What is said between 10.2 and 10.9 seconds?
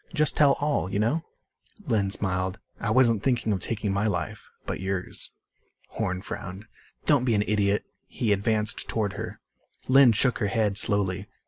her head